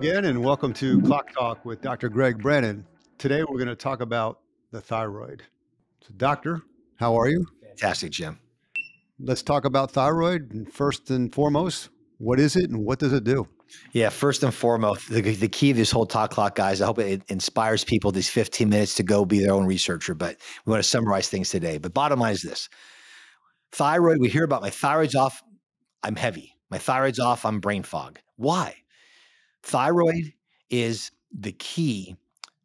again, 0.00 0.24
and 0.24 0.42
welcome 0.42 0.72
to 0.72 0.98
Clock 1.02 1.30
Talk 1.30 1.62
with 1.66 1.82
Dr. 1.82 2.08
Greg 2.08 2.38
Brannon. 2.38 2.86
Today, 3.18 3.44
we're 3.44 3.58
going 3.58 3.68
to 3.68 3.76
talk 3.76 4.00
about 4.00 4.38
the 4.70 4.80
thyroid. 4.80 5.42
So, 6.00 6.14
doctor, 6.16 6.62
how 6.96 7.20
are 7.20 7.28
you? 7.28 7.46
Fantastic, 7.62 8.10
Jim. 8.10 8.40
Let's 9.18 9.42
talk 9.42 9.66
about 9.66 9.90
thyroid. 9.90 10.52
And 10.54 10.72
first 10.72 11.10
and 11.10 11.30
foremost, 11.34 11.90
what 12.16 12.40
is 12.40 12.56
it 12.56 12.70
and 12.70 12.82
what 12.82 12.98
does 12.98 13.12
it 13.12 13.24
do? 13.24 13.46
Yeah, 13.92 14.08
first 14.08 14.42
and 14.42 14.54
foremost, 14.54 15.10
the, 15.10 15.20
the 15.20 15.48
key 15.48 15.72
of 15.72 15.76
this 15.76 15.90
whole 15.90 16.06
talk 16.06 16.30
clock, 16.30 16.54
guys, 16.54 16.80
I 16.80 16.86
hope 16.86 16.98
it 16.98 17.20
inspires 17.28 17.84
people 17.84 18.10
these 18.10 18.30
15 18.30 18.70
minutes 18.70 18.94
to 18.94 19.02
go 19.02 19.26
be 19.26 19.40
their 19.40 19.52
own 19.52 19.66
researcher. 19.66 20.14
But 20.14 20.38
we 20.64 20.70
want 20.70 20.82
to 20.82 20.88
summarize 20.88 21.28
things 21.28 21.50
today. 21.50 21.76
But 21.76 21.92
bottom 21.92 22.18
line 22.18 22.32
is 22.32 22.40
this 22.40 22.70
thyroid, 23.72 24.16
we 24.18 24.30
hear 24.30 24.44
about 24.44 24.62
my 24.62 24.70
thyroid's 24.70 25.14
off, 25.14 25.42
I'm 26.02 26.16
heavy. 26.16 26.54
My 26.70 26.78
thyroid's 26.78 27.18
off, 27.18 27.44
I'm 27.44 27.60
brain 27.60 27.82
fog. 27.82 28.18
Why? 28.36 28.76
Thyroid 29.62 30.32
is 30.68 31.10
the 31.32 31.52
key 31.52 32.16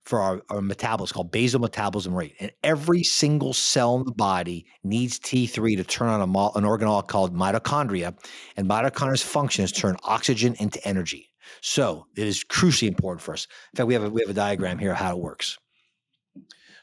for 0.05 0.19
our, 0.19 0.41
our 0.49 0.61
metabolism 0.61 1.15
called 1.15 1.31
basal 1.31 1.59
metabolism 1.59 2.13
rate. 2.13 2.35
And 2.39 2.51
every 2.63 3.03
single 3.03 3.53
cell 3.53 3.95
in 3.95 4.05
the 4.05 4.11
body 4.11 4.67
needs 4.83 5.19
T3 5.19 5.77
to 5.77 5.83
turn 5.83 6.09
on 6.09 6.21
a 6.21 6.27
mo- 6.27 6.51
an 6.55 6.63
organelle 6.63 7.05
called 7.07 7.35
mitochondria. 7.35 8.15
And 8.55 8.69
mitochondria's 8.69 9.23
function 9.23 9.65
is 9.65 9.71
turn 9.71 9.97
oxygen 10.03 10.55
into 10.59 10.85
energy. 10.87 11.31
So 11.61 12.05
it 12.15 12.27
is 12.27 12.43
crucially 12.43 12.87
important 12.87 13.21
for 13.21 13.33
us. 13.33 13.47
In 13.73 13.77
fact, 13.77 13.87
we 13.87 13.93
have 13.95 14.03
a, 14.03 14.09
we 14.09 14.21
have 14.21 14.29
a 14.29 14.33
diagram 14.33 14.77
here 14.77 14.91
of 14.91 14.97
how 14.97 15.15
it 15.15 15.21
works. 15.21 15.57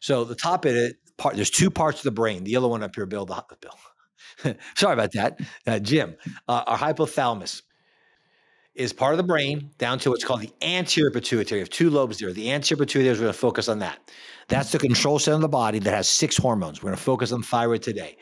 So 0.01 0.25
the 0.25 0.34
top 0.34 0.65
of 0.65 0.75
it, 0.75 0.97
part, 1.17 1.37
there's 1.37 1.51
two 1.51 1.70
parts 1.70 1.98
of 1.98 2.05
the 2.05 2.11
brain. 2.11 2.42
The 2.42 2.51
yellow 2.51 2.69
one 2.69 2.83
up 2.83 2.95
here, 2.95 3.06
Bill. 3.06 3.25
The, 3.25 3.45
Bill. 3.61 4.55
Sorry 4.75 4.95
about 4.95 5.12
that, 5.12 5.39
uh, 5.67 5.79
Jim. 5.79 6.17
Uh, 6.48 6.64
our 6.67 6.79
hypothalamus 6.79 7.62
is 8.75 8.92
part 8.92 9.12
of 9.12 9.19
the 9.19 9.25
brain 9.25 9.70
down 9.78 9.98
to 9.98 10.11
what's 10.11 10.25
called 10.25 10.41
the 10.41 10.53
anterior 10.62 11.11
pituitary. 11.11 11.61
You 11.61 11.62
have 11.65 11.70
two 11.70 11.91
lobes 11.91 12.19
there. 12.19 12.33
The 12.33 12.51
anterior 12.51 12.84
pituitary 12.84 13.12
is 13.12 13.19
we're 13.19 13.25
going 13.25 13.34
to 13.34 13.39
focus 13.39 13.69
on 13.69 13.81
that. 13.81 14.11
That's 14.48 14.73
the 14.73 14.79
control 14.79 15.19
center 15.19 15.37
of 15.37 15.41
the 15.42 15.48
body 15.48 15.79
that 15.79 15.91
has 15.91 16.09
six 16.09 16.37
hormones. 16.37 16.83
We're 16.83 16.89
going 16.89 16.97
to 16.97 17.03
focus 17.03 17.33
on 17.33 17.42
thyroid 17.42 17.83
today. 17.83 18.17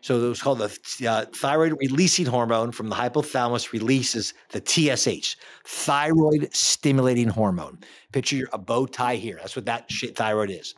So 0.00 0.30
it's 0.30 0.40
called 0.40 0.60
the 0.60 1.06
uh, 1.08 1.24
thyroid 1.34 1.76
releasing 1.80 2.26
hormone 2.26 2.70
from 2.70 2.88
the 2.88 2.94
hypothalamus 2.94 3.72
releases 3.72 4.32
the 4.50 4.62
TSH, 4.64 5.36
thyroid 5.64 6.54
stimulating 6.54 7.28
hormone. 7.28 7.78
Picture 8.12 8.48
a 8.52 8.58
bow 8.58 8.86
tie 8.86 9.16
here. 9.16 9.38
That's 9.40 9.56
what 9.56 9.66
that 9.66 9.90
shit 9.90 10.16
thyroid 10.16 10.50
is. 10.50 10.76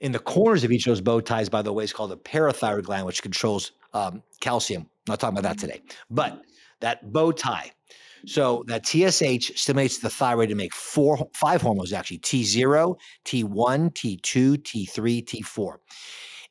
In 0.00 0.10
the 0.12 0.18
corners 0.18 0.64
of 0.64 0.72
each 0.72 0.86
of 0.86 0.90
those 0.90 1.00
bow 1.00 1.20
ties, 1.20 1.48
by 1.48 1.62
the 1.62 1.72
way, 1.72 1.84
is 1.84 1.92
called 1.92 2.10
the 2.10 2.16
parathyroid 2.16 2.84
gland, 2.84 3.06
which 3.06 3.22
controls 3.22 3.72
um, 3.94 4.22
calcium. 4.40 4.82
I'm 4.82 5.12
not 5.12 5.20
talking 5.20 5.38
about 5.38 5.48
that 5.48 5.58
today, 5.58 5.80
but 6.10 6.42
that 6.80 7.12
bow 7.12 7.32
tie 7.32 7.72
so 8.26 8.64
that 8.66 8.86
TSH 8.86 9.58
stimulates 9.58 9.98
the 9.98 10.10
thyroid 10.10 10.48
to 10.48 10.54
make 10.54 10.74
four, 10.74 11.28
five 11.34 11.62
hormones 11.62 11.92
actually 11.92 12.18
T0, 12.18 12.96
T1, 13.24 13.44
T2, 13.94 14.58
T3, 14.58 15.24
T4. 15.24 15.76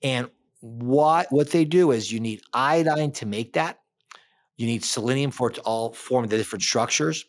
And 0.04 0.30
what, 0.62 1.28
what 1.30 1.52
they 1.52 1.66
do 1.66 1.92
is 1.92 2.12
you 2.12 2.20
need 2.20 2.42
iodine 2.54 3.12
to 3.14 3.26
make 3.26 3.54
that. 3.54 3.80
You 4.58 4.66
need 4.66 4.84
selenium 4.84 5.32
for 5.32 5.50
it 5.50 5.56
to 5.56 5.62
all 5.62 5.94
form 5.94 6.26
the 6.28 6.38
different 6.38 6.64
structures. 6.64 7.26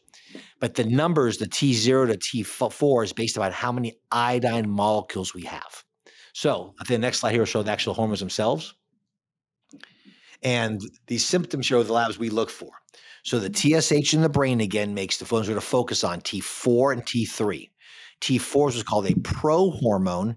But 0.61 0.75
the 0.75 0.85
numbers, 0.85 1.39
the 1.39 1.47
T0 1.47 2.09
to 2.09 2.19
T4, 2.19 3.05
is 3.05 3.13
based 3.13 3.39
on 3.39 3.53
how 3.53 3.73
many 3.73 3.99
iodine 4.11 4.69
molecules 4.69 5.35
we 5.35 5.43
have. 5.45 5.85
So 6.33 6.75
the 6.87 6.99
next 6.99 7.19
slide 7.21 7.33
here 7.33 7.41
will 7.41 7.47
show 7.47 7.63
the 7.63 7.71
actual 7.71 7.95
hormones 7.95 8.21
themselves. 8.21 8.75
And 10.43 10.81
these 11.07 11.25
symptoms 11.25 11.67
show 11.67 11.83
the 11.83 11.93
labs 11.93 12.19
we 12.19 12.31
look 12.31 12.51
for. 12.51 12.71
So 13.23 13.39
the 13.39 13.53
TSH 13.53 14.15
in 14.15 14.23
the 14.23 14.29
brain 14.29 14.61
again 14.61 14.95
makes 14.95 15.19
the 15.19 15.25
phones 15.25 15.49
going 15.49 15.61
to 15.61 15.67
focus 15.67 16.05
on 16.05 16.21
T4 16.21 16.93
and 16.93 17.05
T3. 17.05 17.71
T4 18.21 18.41
is 18.41 18.77
what's 18.77 18.83
called 18.83 19.07
a 19.07 19.15
prohormone 19.15 20.37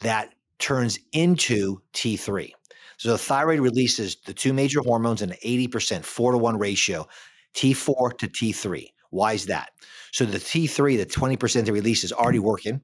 that 0.00 0.34
turns 0.58 0.98
into 1.12 1.80
T3. 1.92 2.50
So 2.96 3.10
the 3.10 3.18
thyroid 3.18 3.60
releases 3.60 4.16
the 4.26 4.34
two 4.34 4.52
major 4.52 4.80
hormones 4.80 5.22
in 5.22 5.30
an 5.30 5.36
80%, 5.44 6.04
four 6.04 6.32
to 6.32 6.38
one 6.38 6.58
ratio, 6.58 7.06
T4 7.54 8.18
to 8.18 8.28
T3. 8.28 8.86
Why 9.10 9.32
is 9.32 9.46
that? 9.46 9.70
So 10.12 10.24
the 10.24 10.38
T3, 10.38 10.98
the 10.98 11.06
20% 11.06 11.64
that 11.66 11.72
release 11.72 12.04
is 12.04 12.12
already 12.12 12.38
working. 12.38 12.80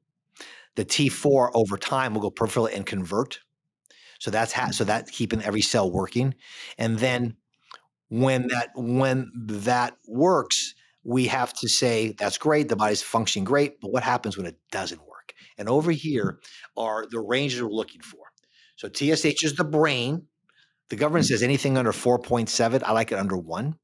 The 0.76 0.84
T4 0.84 1.50
over 1.54 1.76
time 1.76 2.14
will 2.14 2.20
go 2.20 2.31
peripheral 2.31 2.66
and 2.66 2.84
convert. 2.84 3.41
So 4.19 4.31
that's 4.31 4.53
ha- 4.53 4.71
so 4.71 4.83
mm-hmm. 4.83 4.89
that's 4.89 5.11
keeping 5.11 5.43
every 5.43 5.62
cell 5.62 5.91
working. 5.91 6.34
And 6.77 6.99
then 6.99 7.37
when 8.09 8.49
that 8.49 8.71
when 8.75 9.31
that 9.47 9.97
works, 10.06 10.75
we 11.05 11.27
have 11.27 11.53
to 11.55 11.69
say 11.69 12.15
that's 12.19 12.39
great, 12.39 12.69
the 12.69 12.77
body's 12.77 13.03
functioning 13.03 13.45
great, 13.45 13.81
but 13.81 13.93
what 13.93 14.03
happens 14.03 14.37
when 14.37 14.47
it 14.47 14.59
doesn't 14.71 15.01
work? 15.01 15.34
And 15.56 15.69
over 15.69 15.91
mm-hmm. 15.91 15.99
here 15.99 16.41
are 16.77 17.06
the 17.11 17.21
ranges 17.21 17.62
we're 17.62 17.71
looking 17.71 18.03
for. 18.03 18.21
So 18.77 18.89
TSH 18.89 19.45
is 19.45 19.55
the 19.55 19.65
brain. 19.65 20.27
The 20.89 20.97
government 20.97 21.27
mm-hmm. 21.27 21.35
says 21.35 21.43
anything 21.43 21.77
under 21.77 21.93
4.7, 21.93 22.83
I 22.83 22.93
like 22.93 23.12
it 23.12 23.19
under 23.19 23.37
1. 23.37 23.75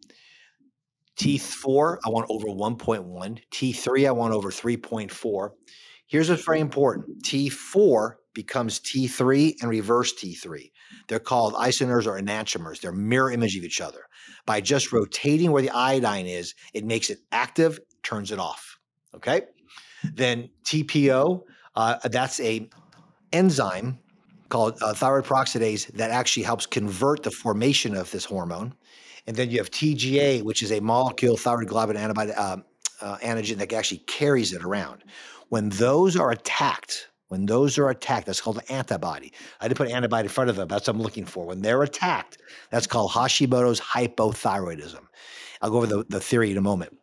T4, 1.17 1.99
I 2.05 2.09
want 2.09 2.27
over 2.29 2.49
1.1. 2.49 3.39
T3, 3.53 4.07
I 4.07 4.11
want 4.11 4.35
over 4.35 4.51
3.4. 4.51 5.51
Here's 6.07 6.29
what's 6.29 6.45
very 6.45 6.61
important 6.61 7.23
T4 7.25 8.15
becomes 8.35 8.81
T3 8.81 9.55
and 9.61 9.71
reverse 9.71 10.13
T3. 10.13 10.71
They're 11.09 11.21
called 11.21 11.55
isomers 11.55 12.07
or 12.07 12.21
enantiomers. 12.21 12.81
They're 12.81 12.93
mirror 12.93 13.31
image 13.31 13.57
of 13.57 13.65
each 13.65 13.81
other. 13.81 14.01
By 14.47 14.61
just 14.61 14.93
rotating 14.93 15.53
where 15.53 15.63
the 15.63 15.71
iodine 15.71 16.27
is, 16.27 16.55
it 16.73 16.85
makes 16.85 17.11
it 17.11 17.19
active, 17.33 17.79
turns 18.03 18.33
it 18.33 18.39
off. 18.39 18.79
Okay. 19.15 19.43
Then 20.13 20.51
TPO, 20.65 21.43
uh, 21.77 21.97
that's 22.09 22.41
a 22.41 22.69
enzyme 23.33 23.99
called 24.49 24.77
uh, 24.83 24.93
thyroid 24.93 25.25
peroxidase 25.25 25.87
that 25.95 26.11
actually 26.11 26.43
helps 26.43 26.67
convert 26.67 27.23
the 27.23 27.31
formation 27.31 27.97
of 27.97 28.11
this 28.11 28.25
hormone. 28.25 28.75
And 29.27 29.37
then 29.37 29.51
you 29.51 29.59
have 29.59 29.71
TGA, 29.71 30.43
which 30.43 30.63
is 30.63 30.71
a 30.71 30.81
molecule 30.81 31.37
thyroid 31.37 31.69
globulin 31.69 31.97
antibody 31.97 32.33
uh, 32.33 32.59
uh, 33.01 33.17
antigen 33.19 33.57
that 33.57 33.73
actually 33.73 33.99
carries 33.99 34.53
it 34.53 34.63
around. 34.63 35.03
When 35.55 35.69
those 35.69 36.17
are 36.17 36.33
attacked, 36.33 37.11
when 37.29 37.47
those 37.47 37.79
are 37.79 37.89
attacked, 37.89 38.27
that's 38.27 38.41
called 38.41 38.57
an 38.57 38.65
antibody. 38.71 39.33
I 39.61 39.69
didn't 39.69 39.79
put 39.79 39.89
antibody 39.89 40.25
in 40.25 40.29
front 40.29 40.51
of 40.51 40.57
them. 40.57 40.67
That's 40.67 40.89
what 40.89 40.97
I'm 40.97 41.01
looking 41.01 41.27
for. 41.27 41.47
When 41.47 41.63
they're 41.63 41.85
attacked, 41.85 42.39
that's 42.71 42.89
called 42.89 43.13
Hashimoto's 43.13 43.81
hypothyroidism. 43.81 44.99
I'll 45.63 45.71
go 45.71 45.77
over 45.77 45.87
the, 45.87 46.05
the 46.09 46.19
theory 46.19 46.51
in 46.51 46.57
a 46.57 46.61
moment. 46.61 46.99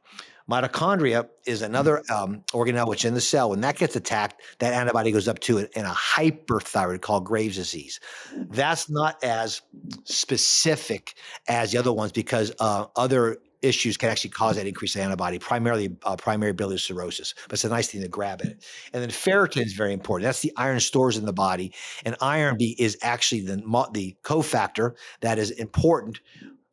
Mitochondria 0.50 1.30
is 1.46 1.62
another 1.62 2.04
um, 2.12 2.44
organelle 2.52 2.90
which 2.90 3.06
in 3.06 3.14
the 3.14 3.22
cell, 3.22 3.52
when 3.52 3.62
that 3.62 3.78
gets 3.78 3.96
attacked, 3.96 4.42
that 4.60 4.74
antibody 4.74 5.14
goes 5.14 5.30
up 5.30 5.40
to 5.40 5.60
it 5.60 5.72
in 5.78 5.86
a 5.86 5.94
hyperthyroid 5.94 7.00
called 7.00 7.24
Graves' 7.24 7.56
disease. 7.56 8.02
That's 8.36 8.90
not 8.90 9.24
as 9.24 9.62
specific 10.04 11.14
as 11.48 11.72
the 11.72 11.78
other 11.78 11.94
ones 11.94 12.12
because 12.12 12.52
uh, 12.60 12.88
other 12.98 13.38
issues 13.62 13.98
can 13.98 14.10
actually 14.10 14.32
cause 14.32 14.56
that 14.56 14.68
increased 14.68 14.98
antibody, 14.98 15.40
primarily 15.40 15.96
uh, 16.04 16.16
primary 16.16 16.54
biliary 16.54 16.80
cirrhosis. 16.80 17.34
But 17.48 17.54
it's 17.54 17.64
a 17.64 17.70
nice 17.70 17.88
thing 17.88 18.02
to 18.02 18.08
grab 18.08 18.42
it. 18.42 18.64
And 18.94 19.02
then 19.02 19.10
ferritin 19.10 19.66
is 19.66 19.74
very 19.74 19.94
important. 19.94 20.26
That's 20.26 20.42
the 20.42 20.54
iron 20.58 20.80
stores 20.80 21.18
in 21.18 21.26
the 21.26 21.34
body, 21.34 21.74
and 22.06 22.16
iron 22.22 22.58
B 22.58 22.76
is 22.80 22.98
actually 23.02 23.42
the 23.42 23.62
the 23.94 24.16
cofactor 24.24 24.96
that 25.22 25.38
is 25.38 25.52
important 25.52 26.20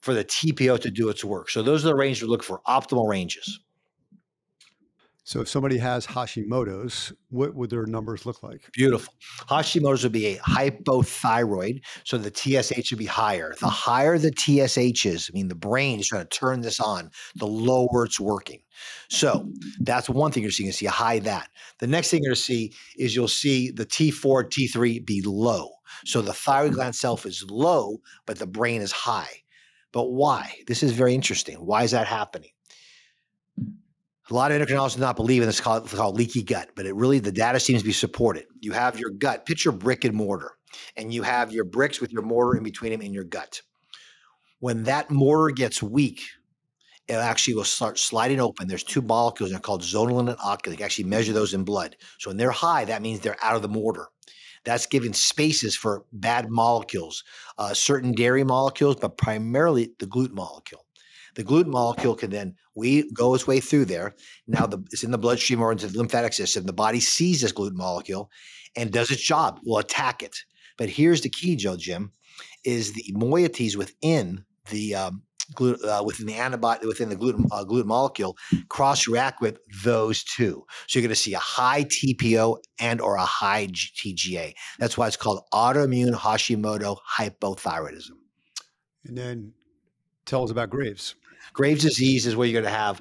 for 0.00 0.14
the 0.14 0.24
TPO 0.24 0.80
to 0.80 0.90
do 0.90 1.08
its 1.08 1.24
work. 1.24 1.50
So 1.50 1.62
those 1.62 1.84
are 1.84 1.88
the 1.88 1.94
ranges 1.94 2.22
we 2.22 2.28
look 2.28 2.42
for, 2.42 2.60
optimal 2.66 3.08
ranges. 3.08 3.60
So 5.28 5.42
if 5.42 5.48
somebody 5.50 5.76
has 5.76 6.06
Hashimoto's, 6.06 7.12
what 7.28 7.54
would 7.54 7.68
their 7.68 7.84
numbers 7.84 8.24
look 8.24 8.42
like? 8.42 8.62
Beautiful. 8.72 9.12
Hashimoto's 9.40 10.02
would 10.02 10.12
be 10.12 10.24
a 10.28 10.38
hypothyroid, 10.38 11.82
so 12.04 12.16
the 12.16 12.34
TSH 12.34 12.90
would 12.90 12.98
be 12.98 13.04
higher. 13.04 13.54
The 13.60 13.68
higher 13.68 14.16
the 14.16 14.32
TSH 14.34 15.04
is, 15.04 15.30
I 15.30 15.36
mean, 15.36 15.48
the 15.48 15.54
brain 15.54 16.00
is 16.00 16.08
trying 16.08 16.22
to 16.22 16.28
turn 16.30 16.62
this 16.62 16.80
on, 16.80 17.10
the 17.36 17.46
lower 17.46 18.06
it's 18.06 18.18
working. 18.18 18.62
So 19.10 19.46
that's 19.80 20.08
one 20.08 20.32
thing 20.32 20.44
you're 20.44 20.50
seeing. 20.50 20.68
You 20.68 20.72
see 20.72 20.86
a 20.86 20.90
high 20.90 21.18
that. 21.18 21.50
The 21.78 21.86
next 21.86 22.08
thing 22.08 22.22
you're 22.22 22.30
going 22.30 22.36
to 22.36 22.40
see 22.40 22.72
is 22.96 23.14
you'll 23.14 23.28
see 23.28 23.70
the 23.70 23.84
T4, 23.84 24.44
T3 24.48 25.04
be 25.04 25.20
low. 25.20 25.72
So 26.06 26.22
the 26.22 26.32
thyroid 26.32 26.72
gland 26.72 26.94
itself 26.94 27.26
is 27.26 27.44
low, 27.50 27.98
but 28.24 28.38
the 28.38 28.46
brain 28.46 28.80
is 28.80 28.92
high. 28.92 29.42
But 29.92 30.04
why? 30.04 30.54
This 30.66 30.82
is 30.82 30.92
very 30.92 31.14
interesting. 31.14 31.56
Why 31.56 31.82
is 31.82 31.90
that 31.90 32.06
happening? 32.06 32.52
A 34.30 34.34
lot 34.34 34.52
of 34.52 34.60
endocrinologists 34.60 34.96
do 34.96 35.00
not 35.00 35.16
believe 35.16 35.40
in 35.42 35.48
this 35.48 35.60
called, 35.60 35.88
called 35.88 36.16
leaky 36.16 36.42
gut, 36.42 36.70
but 36.76 36.84
it 36.84 36.94
really 36.94 37.18
the 37.18 37.32
data 37.32 37.58
seems 37.58 37.80
to 37.80 37.86
be 37.86 37.92
supported. 37.92 38.44
You 38.60 38.72
have 38.72 38.98
your 38.98 39.10
gut, 39.10 39.46
picture 39.46 39.72
brick 39.72 40.04
and 40.04 40.14
mortar, 40.14 40.52
and 40.96 41.12
you 41.12 41.22
have 41.22 41.50
your 41.50 41.64
bricks 41.64 42.00
with 42.00 42.12
your 42.12 42.22
mortar 42.22 42.58
in 42.58 42.62
between 42.62 42.92
them 42.92 43.00
in 43.00 43.14
your 43.14 43.24
gut. 43.24 43.62
When 44.60 44.82
that 44.84 45.10
mortar 45.10 45.54
gets 45.54 45.82
weak, 45.82 46.22
it 47.06 47.14
actually 47.14 47.54
will 47.54 47.64
start 47.64 47.98
sliding 47.98 48.38
open. 48.38 48.68
There's 48.68 48.84
two 48.84 49.00
molecules 49.00 49.50
they're 49.50 49.60
called 49.60 49.82
zonulin 49.82 50.28
and 50.28 50.38
occludin. 50.38 50.72
You 50.72 50.76
can 50.76 50.84
actually 50.84 51.04
measure 51.04 51.32
those 51.32 51.54
in 51.54 51.64
blood. 51.64 51.96
So 52.18 52.28
when 52.28 52.36
they're 52.36 52.50
high, 52.50 52.84
that 52.84 53.00
means 53.00 53.20
they're 53.20 53.42
out 53.42 53.56
of 53.56 53.62
the 53.62 53.68
mortar. 53.68 54.08
That's 54.64 54.84
giving 54.84 55.14
spaces 55.14 55.74
for 55.74 56.04
bad 56.12 56.50
molecules, 56.50 57.24
uh, 57.56 57.72
certain 57.72 58.12
dairy 58.12 58.44
molecules, 58.44 58.96
but 58.96 59.16
primarily 59.16 59.92
the 59.98 60.06
gluten 60.06 60.34
molecule. 60.34 60.84
The 61.34 61.44
gluten 61.44 61.72
molecule 61.72 62.16
can 62.16 62.30
then 62.30 62.56
We 62.78 63.10
go 63.12 63.34
its 63.34 63.46
way 63.46 63.58
through 63.58 63.86
there. 63.86 64.14
Now 64.46 64.66
the, 64.66 64.78
it's 64.92 65.02
in 65.02 65.10
the 65.10 65.18
bloodstream 65.18 65.60
or 65.60 65.72
into 65.72 65.88
the 65.88 65.98
lymphatic 65.98 66.32
system. 66.32 66.64
The 66.64 66.72
body 66.72 67.00
sees 67.00 67.40
this 67.40 67.50
gluten 67.50 67.76
molecule 67.76 68.30
and 68.76 68.92
does 68.92 69.10
its 69.10 69.22
job. 69.22 69.58
Will 69.64 69.78
attack 69.78 70.22
it. 70.22 70.36
But 70.76 70.88
here's 70.88 71.22
the 71.22 71.28
key, 71.28 71.56
Joe 71.56 71.76
Jim, 71.76 72.12
is 72.64 72.92
the 72.92 73.12
moieties 73.16 73.74
within 73.74 74.44
the 74.70 74.94
um, 74.94 75.22
gluten, 75.54 75.88
uh, 75.88 76.04
within 76.04 76.26
the 76.26 76.34
antibody 76.34 76.86
within 76.86 77.08
the 77.08 77.16
gluten 77.16 77.46
uh, 77.50 77.64
gluten 77.64 77.88
molecule 77.88 78.36
cross 78.68 79.08
react 79.08 79.40
with 79.40 79.58
those 79.82 80.22
two. 80.22 80.64
So 80.86 80.98
you're 80.98 81.02
going 81.02 81.10
to 81.10 81.20
see 81.20 81.34
a 81.34 81.38
high 81.38 81.84
TPO 81.84 82.58
and 82.78 83.00
or 83.00 83.16
a 83.16 83.24
high 83.24 83.66
TGA. 83.66 84.54
That's 84.78 84.96
why 84.96 85.08
it's 85.08 85.16
called 85.16 85.40
autoimmune 85.52 86.14
Hashimoto 86.14 86.98
hypothyroidism. 87.18 88.10
And 89.04 89.18
then 89.18 89.52
tell 90.26 90.44
us 90.44 90.50
about 90.52 90.70
Graves. 90.70 91.16
Graves' 91.52 91.82
disease 91.82 92.26
is 92.26 92.36
where 92.36 92.46
you're 92.46 92.60
going 92.60 92.72
to 92.72 92.78
have 92.78 93.00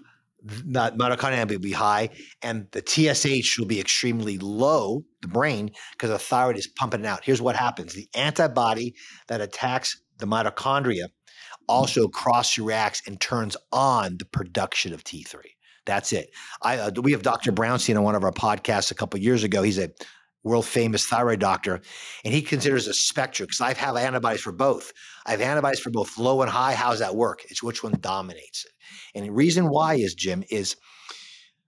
not 0.66 0.98
mitochondria 0.98 1.50
will 1.50 1.60
be 1.60 1.72
high, 1.72 2.10
and 2.42 2.68
the 2.72 2.82
TSH 2.86 3.58
will 3.58 3.66
be 3.66 3.80
extremely 3.80 4.38
low, 4.38 5.04
the 5.22 5.28
brain, 5.28 5.72
because 5.92 6.10
the 6.10 6.20
thyroid 6.20 6.58
is 6.58 6.68
pumping 6.68 7.02
it 7.02 7.06
out. 7.06 7.24
Here's 7.24 7.42
what 7.42 7.56
happens: 7.56 7.94
the 7.94 8.08
antibody 8.14 8.96
that 9.28 9.42
attacks 9.42 10.02
the 10.18 10.28
mitochondria 10.28 11.08
also 11.68 12.08
cross 12.08 12.58
reacts 12.58 13.02
and 13.08 13.20
turns 13.20 13.58
on 13.72 14.18
the 14.18 14.26
production 14.26 14.94
of 14.94 15.04
T3. 15.04 15.36
That's 15.86 16.12
it. 16.12 16.30
I 16.62 16.78
uh, 16.78 16.92
we 17.02 17.14
have 17.14 17.24
Dr. 17.24 17.52
Brownstein 17.52 17.98
on 17.98 18.04
one 18.04 18.16
of 18.16 18.24
our 18.24 18.32
podcasts 18.32 18.92
a 18.92 18.96
couple 18.96 19.20
years 19.20 19.44
ago. 19.44 19.64
He's 19.64 19.80
a 19.80 19.90
world 20.48 20.66
famous 20.66 21.06
thyroid 21.06 21.40
doctor, 21.40 21.82
and 22.24 22.34
he 22.34 22.42
considers 22.42 22.88
a 22.88 22.94
spectrum 22.94 23.48
because 23.48 23.62
I 23.62 23.74
have 23.74 23.96
antibodies 23.96 24.42
for 24.42 24.52
both. 24.52 24.94
I 25.26 25.32
have 25.32 25.42
antibodies 25.42 25.80
for 25.80 25.90
both 25.90 26.18
low 26.18 26.42
and 26.42 26.50
high. 26.50 26.74
How 26.74 26.92
does 26.92 27.00
that 27.00 27.16
work? 27.16 27.44
It's 27.50 27.62
which 27.62 27.84
one 27.84 27.96
dominates 28.00 28.66
it. 28.66 28.72
And 29.16 29.26
the 29.26 29.32
reason 29.32 29.70
why 29.70 29.96
is 29.96 30.16
Jim 30.16 30.44
is 30.50 30.76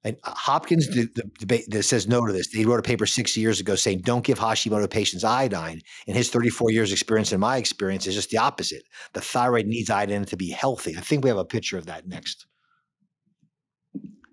and 0.03 0.15
uh, 0.23 0.31
Hopkins 0.33 0.87
the, 0.87 1.09
the 1.13 1.29
debate 1.39 1.65
that 1.69 1.83
says 1.83 2.07
no 2.07 2.25
to 2.25 2.31
this. 2.31 2.47
He 2.47 2.65
wrote 2.65 2.79
a 2.79 2.83
paper 2.83 3.05
six 3.05 3.35
years 3.35 3.59
ago 3.59 3.75
saying 3.75 4.01
don't 4.01 4.23
give 4.23 4.39
Hashimoto 4.39 4.89
patients 4.89 5.23
iodine. 5.23 5.81
And 6.07 6.15
his 6.15 6.29
34 6.29 6.71
years 6.71 6.91
experience 6.91 7.31
and 7.31 7.41
my 7.41 7.57
experience 7.57 8.07
is 8.07 8.15
just 8.15 8.29
the 8.29 8.37
opposite. 8.37 8.83
The 9.13 9.21
thyroid 9.21 9.65
needs 9.65 9.89
iodine 9.89 10.25
to 10.25 10.37
be 10.37 10.51
healthy. 10.51 10.95
I 10.97 11.01
think 11.01 11.23
we 11.23 11.29
have 11.29 11.37
a 11.37 11.45
picture 11.45 11.77
of 11.77 11.85
that 11.87 12.07
next. 12.07 12.45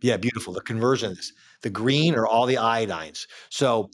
Yeah, 0.02 0.18
beautiful. 0.18 0.52
The 0.52 0.60
conversion 0.60 1.10
of 1.10 1.16
this. 1.16 1.32
The 1.62 1.70
green 1.70 2.14
are 2.14 2.26
all 2.26 2.46
the 2.46 2.56
iodines. 2.56 3.26
So 3.50 3.90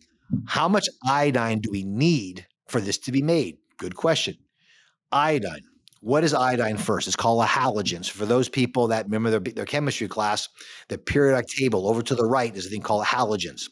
how 0.46 0.68
much 0.68 0.88
iodine 1.06 1.60
do 1.60 1.70
we 1.70 1.84
need 1.84 2.46
for 2.68 2.80
this 2.80 2.98
to 2.98 3.12
be 3.12 3.22
made? 3.22 3.58
Good 3.78 3.96
question. 3.96 4.36
Iodine. 5.10 5.62
What 6.00 6.24
is 6.24 6.34
iodine 6.34 6.78
first? 6.78 7.06
It's 7.06 7.16
called 7.16 7.42
a 7.44 7.46
halogen. 7.46 8.04
So 8.04 8.12
for 8.12 8.26
those 8.26 8.48
people 8.48 8.88
that 8.88 9.04
remember 9.04 9.30
their, 9.30 9.40
their 9.40 9.64
chemistry 9.64 10.08
class, 10.08 10.48
the 10.88 10.98
periodic 10.98 11.46
table 11.46 11.88
over 11.88 12.02
to 12.02 12.14
the 12.14 12.26
right 12.26 12.54
is 12.56 12.66
a 12.66 12.70
thing 12.70 12.82
called 12.82 13.04
halogens. 13.04 13.68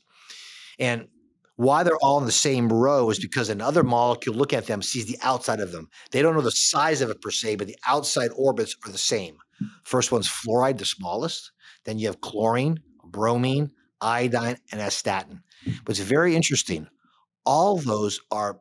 And 0.78 1.08
why 1.56 1.82
they're 1.82 1.96
all 1.96 2.18
in 2.18 2.24
the 2.24 2.32
same 2.32 2.72
row 2.72 3.10
is 3.10 3.18
because 3.18 3.48
another 3.50 3.82
molecule, 3.82 4.34
look 4.34 4.52
at 4.52 4.66
them, 4.66 4.80
sees 4.80 5.06
the 5.06 5.18
outside 5.22 5.60
of 5.60 5.72
them. 5.72 5.88
They 6.10 6.22
don't 6.22 6.34
know 6.34 6.40
the 6.40 6.50
size 6.50 7.02
of 7.02 7.10
it 7.10 7.20
per 7.20 7.30
se, 7.30 7.56
but 7.56 7.66
the 7.66 7.76
outside 7.86 8.30
orbits 8.34 8.76
are 8.86 8.92
the 8.92 8.96
same. 8.96 9.36
First 9.84 10.10
one's 10.10 10.28
fluoride, 10.28 10.78
the 10.78 10.86
smallest. 10.86 11.52
Then 11.84 11.98
you 11.98 12.06
have 12.06 12.20
chlorine, 12.20 12.80
bromine, 13.04 13.72
iodine, 14.00 14.56
and 14.72 14.80
astatine. 14.80 15.40
What's 15.84 16.00
very 16.00 16.36
interesting, 16.36 16.88
all 17.44 17.78
those 17.78 18.20
are 18.30 18.60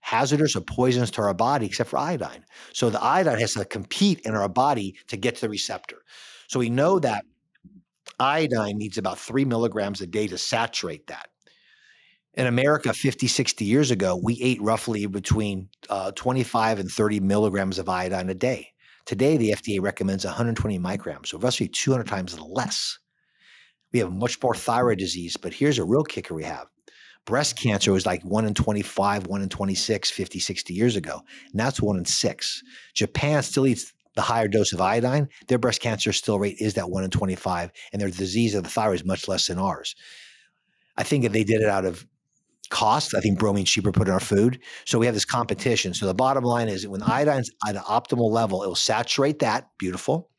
hazardous 0.00 0.56
or 0.56 0.62
poisonous 0.62 1.10
to 1.10 1.22
our 1.22 1.34
body 1.34 1.66
except 1.66 1.90
for 1.90 1.98
iodine. 1.98 2.44
So 2.72 2.88
the 2.88 3.02
iodine 3.02 3.38
has 3.40 3.54
to 3.54 3.64
compete 3.64 4.20
in 4.20 4.34
our 4.34 4.48
body 4.48 4.96
to 5.08 5.16
get 5.16 5.34
to 5.36 5.40
the 5.42 5.48
receptor. 5.50 5.98
So 6.48 6.58
we 6.58 6.70
know 6.70 6.98
that 7.00 7.24
iodine 8.18 8.78
needs 8.78 8.96
about 8.96 9.18
three 9.18 9.44
milligrams 9.44 10.00
a 10.00 10.06
day 10.06 10.26
to 10.28 10.38
saturate 10.38 11.06
that. 11.08 11.28
In 12.34 12.46
America, 12.46 12.92
50, 12.92 13.26
60 13.26 13.64
years 13.64 13.90
ago, 13.90 14.18
we 14.22 14.40
ate 14.40 14.62
roughly 14.62 15.06
between 15.06 15.68
uh, 15.90 16.12
25 16.12 16.78
and 16.78 16.90
30 16.90 17.20
milligrams 17.20 17.78
of 17.78 17.88
iodine 17.88 18.30
a 18.30 18.34
day. 18.34 18.68
Today, 19.06 19.36
the 19.36 19.50
FDA 19.50 19.80
recommends 19.80 20.24
120 20.24 20.78
micrograms, 20.78 21.28
so 21.28 21.38
roughly 21.38 21.68
200 21.68 22.06
times 22.06 22.38
less. 22.38 22.98
We 23.92 24.00
have 24.00 24.12
much 24.12 24.42
more 24.42 24.54
thyroid 24.54 24.98
disease, 24.98 25.36
but 25.36 25.54
here's 25.54 25.78
a 25.78 25.84
real 25.84 26.04
kicker 26.04 26.34
we 26.34 26.44
have 26.44 26.66
breast 27.28 27.58
cancer 27.58 27.92
was 27.92 28.06
like 28.06 28.22
1 28.22 28.46
in 28.46 28.54
25, 28.54 29.26
1 29.26 29.42
in 29.42 29.48
26, 29.50 30.10
50, 30.10 30.38
60 30.38 30.72
years 30.72 30.96
ago. 30.96 31.20
And 31.52 31.60
that's 31.60 31.80
1 31.82 31.98
in 31.98 32.06
6. 32.06 32.62
Japan 32.94 33.42
still 33.42 33.66
eats 33.66 33.92
the 34.14 34.22
higher 34.22 34.48
dose 34.48 34.72
of 34.72 34.80
iodine. 34.80 35.28
Their 35.46 35.58
breast 35.58 35.82
cancer 35.82 36.14
still 36.14 36.38
rate 36.38 36.56
is 36.58 36.72
that 36.74 36.88
1 36.88 37.04
in 37.04 37.10
25, 37.10 37.70
and 37.92 38.00
their 38.00 38.08
disease 38.08 38.54
of 38.54 38.64
the 38.64 38.70
thyroid 38.70 38.94
is 38.94 39.04
much 39.04 39.28
less 39.28 39.46
than 39.46 39.58
ours. 39.58 39.94
I 40.96 41.02
think 41.02 41.24
if 41.24 41.32
they 41.32 41.44
did 41.44 41.60
it 41.60 41.68
out 41.68 41.84
of 41.84 42.06
cost, 42.70 43.14
I 43.14 43.20
think 43.20 43.38
bromine's 43.38 43.70
cheaper 43.70 43.92
put 43.92 44.08
in 44.08 44.14
our 44.14 44.20
food. 44.20 44.60
So 44.86 44.98
we 44.98 45.04
have 45.04 45.14
this 45.14 45.26
competition. 45.26 45.92
So 45.92 46.06
the 46.06 46.14
bottom 46.14 46.44
line 46.44 46.68
is 46.68 46.88
when 46.88 47.02
iodine's 47.02 47.50
at 47.66 47.76
an 47.76 47.82
optimal 47.82 48.30
level, 48.30 48.62
it 48.62 48.68
will 48.68 48.74
saturate 48.74 49.40
that, 49.40 49.68
beautiful. 49.78 50.30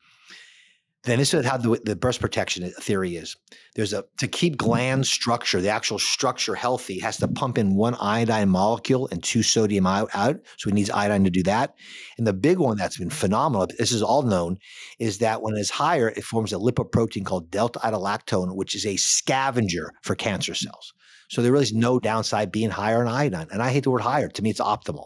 Then 1.05 1.17
this 1.17 1.33
is 1.33 1.45
how 1.45 1.55
the, 1.55 1.79
the 1.85 1.95
breast 1.95 2.19
protection 2.19 2.69
theory 2.81 3.15
is. 3.15 3.37
There's 3.75 3.93
a 3.93 4.03
to 4.17 4.27
keep 4.27 4.57
gland 4.57 5.07
structure, 5.07 5.61
the 5.61 5.69
actual 5.69 5.97
structure 5.97 6.55
healthy, 6.55 6.99
has 6.99 7.15
to 7.17 7.27
pump 7.29 7.57
in 7.57 7.75
one 7.75 7.95
iodine 7.95 8.49
molecule 8.49 9.07
and 9.09 9.23
two 9.23 9.41
sodium 9.41 9.87
out, 9.87 10.09
out. 10.13 10.41
So 10.57 10.69
it 10.69 10.73
needs 10.73 10.89
iodine 10.89 11.23
to 11.23 11.29
do 11.29 11.43
that. 11.43 11.73
And 12.17 12.27
the 12.27 12.33
big 12.33 12.57
one 12.57 12.75
that's 12.75 12.97
been 12.97 13.09
phenomenal, 13.09 13.67
this 13.77 13.93
is 13.93 14.03
all 14.03 14.23
known, 14.23 14.57
is 14.99 15.19
that 15.19 15.41
when 15.41 15.55
it's 15.55 15.69
higher, 15.69 16.09
it 16.09 16.25
forms 16.25 16.51
a 16.51 16.57
lipoprotein 16.57 17.25
called 17.25 17.49
delta 17.49 17.79
iodolactone, 17.79 18.55
which 18.55 18.75
is 18.75 18.85
a 18.85 18.97
scavenger 18.97 19.93
for 20.03 20.15
cancer 20.15 20.53
cells. 20.53 20.93
So 21.29 21.41
there 21.41 21.53
really 21.53 21.63
is 21.63 21.73
no 21.73 21.99
downside 21.99 22.51
being 22.51 22.71
higher 22.71 23.01
in 23.01 23.07
iodine. 23.07 23.47
And 23.51 23.61
I 23.61 23.71
hate 23.71 23.85
the 23.85 23.91
word 23.91 24.01
higher. 24.01 24.27
To 24.27 24.41
me, 24.41 24.49
it's 24.49 24.59
optimal. 24.59 25.05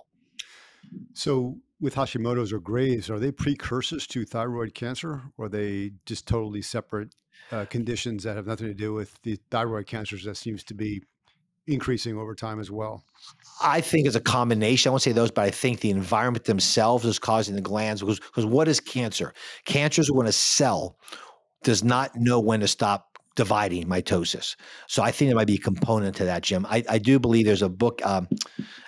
So 1.14 1.58
with 1.84 1.96
Hashimoto's 1.96 2.54
or 2.54 2.60
Graves, 2.60 3.10
are 3.10 3.20
they 3.20 3.32
precursors 3.32 4.08
to 4.08 4.24
thyroid 4.24 4.74
cancer, 4.74 5.22
or 5.38 5.46
are 5.46 5.50
they 5.50 5.92
just 6.06 6.26
totally 6.26 6.62
separate 6.62 7.14
uh, 7.52 7.66
conditions 7.66 8.24
that 8.24 8.38
have 8.38 8.48
nothing 8.48 8.68
to 8.68 8.74
do 8.74 8.94
with 8.94 9.22
the 9.24 9.38
thyroid 9.52 9.86
cancers 9.86 10.24
that 10.24 10.38
seems 10.38 10.64
to 10.64 10.74
be 10.74 11.04
increasing 11.68 12.18
over 12.18 12.36
time 12.36 12.62
as 12.62 12.72
well? 12.72 13.04
I 13.62 13.82
think 13.82 14.08
it's 14.08 14.16
a 14.16 14.22
combination. 14.22 14.90
I 14.90 14.92
won't 14.92 15.02
say 15.02 15.12
those, 15.12 15.30
but 15.30 15.44
I 15.44 15.52
think 15.52 15.82
the 15.82 15.90
environment 15.90 16.46
themselves 16.46 17.04
is 17.04 17.20
causing 17.20 17.56
the 17.56 17.62
glands. 17.62 18.00
Because, 18.00 18.22
because 18.22 18.46
what 18.46 18.70
is 18.70 18.80
cancer? 18.80 19.34
Cancer 19.66 20.02
is 20.02 20.10
when 20.10 20.26
a 20.26 20.32
cell 20.32 20.98
does 21.64 21.84
not 21.84 22.16
know 22.16 22.40
when 22.40 22.62
to 22.62 22.68
stop 22.68 23.18
dividing 23.36 23.88
mitosis. 23.88 24.56
So 24.88 25.04
I 25.04 25.12
think 25.12 25.28
there 25.28 25.36
might 25.36 25.48
be 25.48 25.56
a 25.56 25.60
component 25.60 26.16
to 26.18 26.26
that, 26.26 26.44
Jim. 26.44 26.66
I, 26.70 26.84
I 26.88 26.98
do 26.98 27.20
believe 27.20 27.46
there's 27.46 27.62
a 27.62 27.70
book 27.70 28.06
um, 28.06 28.30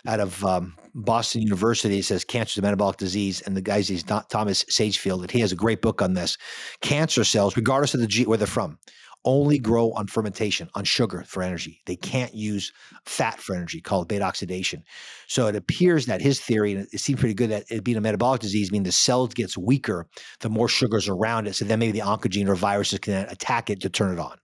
out 0.06 0.22
of 0.22 0.46
um, 0.46 0.78
Boston 0.96 1.42
University. 1.42 2.00
It 2.00 2.06
says 2.06 2.24
cancer 2.24 2.54
is 2.54 2.58
a 2.60 2.62
metabolic 2.62 2.98
disease, 2.98 3.42
and 3.42 3.56
the 3.56 3.62
guy's 3.62 3.88
he's 3.88 4.08
not 4.08 4.30
Thomas 4.30 4.66
Seyfried, 4.70 5.14
and 5.14 5.32
he 5.32 5.42
has 5.42 5.52
a 5.52 5.56
great 5.56 5.82
book 5.82 6.02
on 6.02 6.14
this. 6.14 6.38
Cancer 6.82 7.24
cells, 7.24 7.58
regardless 7.58 7.94
of 7.94 8.00
the 8.00 8.08
G, 8.08 8.26
where 8.26 8.38
they're 8.38 8.48
from, 8.48 8.80
only 9.26 9.58
grow 9.60 9.92
on 9.92 10.08
fermentation, 10.08 10.70
on 10.76 10.84
sugar 10.84 11.24
for 11.28 11.44
energy. 11.44 11.82
They 11.86 11.96
can't 11.96 12.34
use 12.34 12.72
fat 13.06 13.40
for 13.40 13.56
energy, 13.56 13.82
called 13.82 14.08
beta 14.08 14.24
oxidation. 14.24 14.84
So 15.28 15.48
it 15.48 15.56
appears 15.56 16.06
that 16.06 16.22
his 16.22 16.40
theory, 16.40 16.74
and 16.74 16.88
it 16.92 17.00
seems 17.00 17.20
pretty 17.20 17.34
good 17.34 17.50
that 17.50 17.66
it 17.70 17.84
being 17.84 17.98
a 17.98 18.02
metabolic 18.02 18.42
disease, 18.42 18.72
means 18.72 18.86
the 18.86 18.92
cell 18.92 19.28
gets 19.28 19.58
weaker 19.58 20.08
the 20.40 20.50
more 20.50 20.70
sugars 20.70 21.10
around 21.10 21.48
it. 21.48 21.56
So 21.56 21.66
then 21.66 21.80
maybe 21.80 21.92
the 21.92 22.06
oncogene 22.06 22.48
or 22.48 22.56
viruses 22.56 23.00
can 23.00 23.28
attack 23.28 23.70
it 23.70 23.82
to 23.82 23.90
turn 23.90 24.14
it 24.14 24.20
on. 24.20 24.38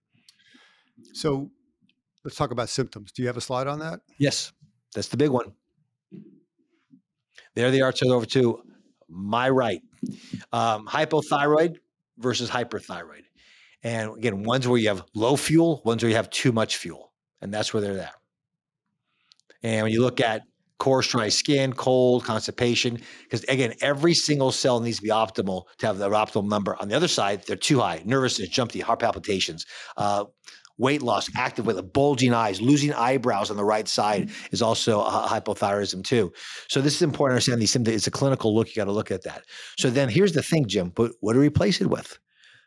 So 1.14 1.52
let's 2.26 2.36
talk 2.36 2.52
about 2.52 2.68
symptoms. 2.68 3.12
Do 3.12 3.22
you 3.22 3.28
have 3.28 3.38
a 3.38 3.42
slide 3.42 3.68
on 3.68 3.80
that? 3.80 4.02
Yes, 4.18 4.52
that's 4.96 5.10
the 5.10 5.18
big 5.18 5.30
one. 5.30 5.54
There 7.56 7.72
they 7.72 7.82
are, 7.82 7.92
turned 7.92 8.12
over 8.12 8.26
to 8.28 8.62
my 9.10 9.50
right. 9.50 9.82
Um, 10.52 10.88
hypothyroid 10.88 11.76
versus 12.18 12.50
hyperthyroid. 12.50 13.24
And 13.84 14.18
again, 14.18 14.44
one's 14.44 14.68
where 14.68 14.80
you 14.80 14.90
have 14.90 15.04
low 15.16 15.36
fuel, 15.36 15.82
one's 15.86 16.04
where 16.04 16.10
you 16.10 16.16
have 16.16 16.30
too 16.30 16.52
much 16.52 16.78
fuel. 16.78 17.12
And 17.42 17.54
that's 17.54 17.74
where 17.74 17.82
they're 17.82 17.96
there. 17.96 18.14
And 19.64 19.84
when 19.84 19.92
you 19.92 20.02
look 20.02 20.22
at 20.22 20.44
coarse, 20.80 21.08
dry 21.10 21.30
skin, 21.30 21.74
cold, 21.74 22.24
constipation, 22.24 23.00
because 23.24 23.44
again, 23.44 23.74
every 23.82 24.14
single 24.14 24.52
cell 24.52 24.80
needs 24.80 24.98
to 24.98 25.04
be 25.04 25.10
optimal 25.10 25.66
to 25.78 25.86
have 25.86 25.98
the 26.00 26.10
optimal 26.10 26.48
number. 26.48 26.76
On 26.80 26.88
the 26.88 26.96
other 26.96 27.08
side, 27.08 27.44
they're 27.46 27.56
too 27.56 27.80
high, 27.80 28.02
nervousness, 28.06 28.50
jumpy, 28.50 28.80
heart 28.80 29.00
palpitations, 29.00 29.66
uh, 29.98 30.26
weight 30.78 31.02
loss, 31.02 31.30
active 31.38 31.66
weight, 31.66 31.94
bulging 31.94 32.34
eyes, 32.34 32.62
losing 32.62 32.94
eyebrows 32.94 33.52
on 33.52 33.58
the 33.58 33.64
right 33.64 33.88
side 33.88 34.28
mm-hmm. 34.28 34.46
is 34.52 34.62
also 34.62 35.02
a 35.02 35.28
hypothyroidism 35.30 36.04
too. 36.04 36.32
So 36.68 36.82
this 36.82 36.96
is 36.96 37.02
important 37.02 37.34
to 37.34 37.36
understand 37.36 37.62
these 37.62 37.72
symptoms. 37.72 37.96
It's 37.96 38.08
a 38.08 38.12
clinical 38.12 38.56
look. 38.56 38.70
You 38.70 38.76
got 38.76 38.86
to 38.86 38.92
look 38.92 39.12
at 39.12 39.24
that. 39.24 39.44
So 39.78 39.90
then 39.90 40.10
here's 40.10 40.34
the 40.34 40.44
thing, 40.44 40.68
Jim. 40.68 40.92
But 40.96 41.12
what 41.22 41.34
do 41.34 41.40
we 41.40 41.48
replace 41.48 41.82
it 41.82 41.90
with? 41.90 42.18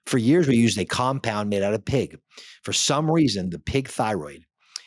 For 0.06 0.18
years, 0.18 0.46
we 0.46 0.56
used 0.56 0.78
a 0.78 0.84
compound 0.84 1.48
made 1.48 1.62
out 1.62 1.74
of 1.74 1.84
pig. 1.84 2.18
For 2.62 2.72
some 2.72 3.10
reason, 3.10 3.50
the 3.50 3.58
pig 3.58 3.88
thyroid 3.88 4.44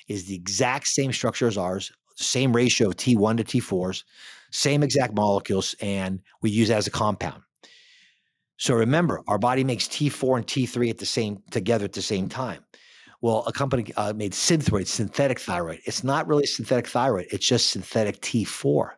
is 0.07 0.25
the 0.25 0.36
exact 0.36 0.88
same 0.88 1.12
structure 1.12 1.47
as 1.47 1.57
ours, 1.57 1.91
same 2.15 2.55
ratio 2.55 2.89
of 2.89 2.97
T1 2.97 3.38
to 3.38 3.43
T4s, 3.43 4.03
same 4.51 4.83
exact 4.83 5.15
molecules, 5.15 5.75
and 5.81 6.21
we 6.41 6.50
use 6.50 6.69
it 6.69 6.75
as 6.75 6.88
a 6.88 6.91
compound. 6.91 7.41
So 8.57 8.74
remember, 8.74 9.21
our 9.27 9.38
body 9.38 9.63
makes 9.63 9.88
T4 9.88 10.38
and 10.38 10.47
T3 10.47 10.89
at 10.89 10.97
the 10.97 11.05
same 11.05 11.43
together 11.51 11.86
at 11.86 11.93
the 11.93 12.01
same 12.01 12.27
time. 12.27 12.63
Well, 13.21 13.43
a 13.47 13.51
company 13.51 13.91
uh, 13.95 14.13
made 14.13 14.33
Synthroid, 14.33 14.88
synthetic 14.88 15.39
thyroid. 15.39 15.79
It's 15.86 16.03
not 16.03 16.27
really 16.27 16.45
synthetic 16.45 16.88
thyroid; 16.88 17.27
it's 17.31 17.47
just 17.47 17.69
synthetic 17.71 18.21
T4. 18.21 18.91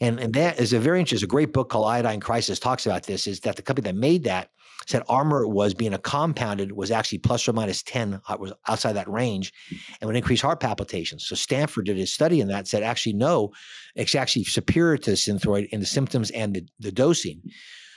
And, 0.00 0.18
and 0.18 0.34
that 0.34 0.58
is 0.58 0.72
a 0.72 0.80
very 0.80 0.98
interesting, 0.98 1.26
a 1.26 1.28
great 1.28 1.52
book 1.52 1.68
called 1.68 1.86
Iodine 1.86 2.20
Crisis 2.20 2.58
talks 2.58 2.86
about 2.86 3.04
this. 3.04 3.26
Is 3.26 3.40
that 3.40 3.56
the 3.56 3.62
company 3.62 3.84
that 3.90 3.96
made 3.96 4.24
that 4.24 4.50
said 4.86 5.02
Armour 5.08 5.46
was 5.46 5.74
being 5.74 5.94
a 5.94 5.98
compounded 5.98 6.72
was 6.72 6.90
actually 6.90 7.18
plus 7.18 7.46
or 7.46 7.52
minus 7.52 7.82
10 7.82 8.20
uh, 8.28 8.36
was 8.38 8.52
outside 8.68 8.94
that 8.94 9.08
range 9.08 9.52
and 9.70 10.06
would 10.06 10.16
increase 10.16 10.40
heart 10.40 10.60
palpitations. 10.60 11.26
So 11.26 11.34
Stanford 11.34 11.86
did 11.86 11.98
a 11.98 12.06
study 12.06 12.40
in 12.40 12.48
that 12.48 12.66
said 12.66 12.82
actually 12.82 13.14
no, 13.14 13.52
it's 13.94 14.14
actually 14.14 14.44
superior 14.44 14.96
to 14.98 15.12
Synthroid 15.12 15.68
in 15.68 15.80
the 15.80 15.86
symptoms 15.86 16.30
and 16.30 16.54
the, 16.54 16.66
the 16.80 16.92
dosing. 16.92 17.42